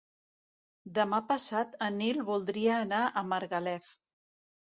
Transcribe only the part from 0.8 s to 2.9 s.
Demà passat en Nil voldria